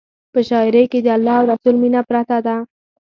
[0.33, 2.55] په شاعرۍ کې د الله او رسول مینه پرته ده.